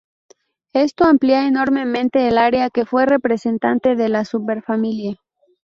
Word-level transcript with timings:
Esto 0.73 1.03
amplía 1.03 1.45
enormemente 1.47 2.27
el 2.27 2.39
área 2.39 2.71
que 2.71 2.87
fue 2.87 3.05
representante 3.05 3.95
de 3.95 4.09
la 4.09 4.25
superfamilia. 4.25 5.19